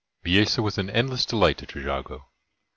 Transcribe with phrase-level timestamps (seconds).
[0.25, 2.25] Bisesa was an endless delight to Trejago.